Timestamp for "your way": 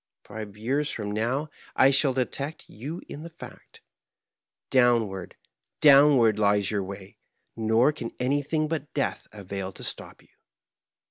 6.71-7.19